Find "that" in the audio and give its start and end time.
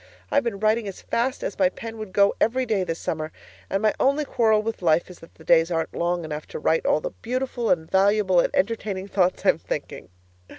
5.19-5.35